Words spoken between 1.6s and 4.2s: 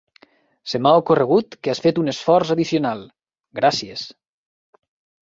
que has fet un esforç addicional. Gràcies!